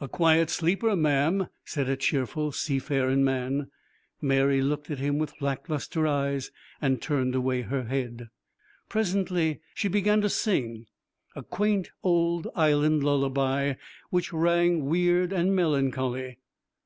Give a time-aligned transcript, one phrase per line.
[0.00, 3.70] 'A quiet sleeper, ma'am,' said a cheerful sea faring man.
[4.18, 8.30] Mary looked at him with lack lustre eyes and turned away her head.
[8.88, 10.86] Presently she began to sing,
[11.36, 13.74] a quaint old Island lullaby,
[14.08, 16.38] which rang weird and melancholy.